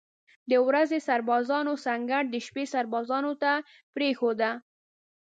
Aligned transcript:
د 0.51 0.53
ورځې 0.67 0.97
سربازانو 1.07 1.73
سنګر 1.85 2.23
د 2.29 2.35
شپې 2.45 2.63
سربازانو 2.73 3.31
ته 3.43 3.51
پرېښوده. 3.95 4.51